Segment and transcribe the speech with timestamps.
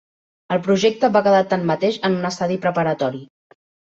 [0.53, 3.21] El projecte va quedar tanmateix en un estadi preparatori.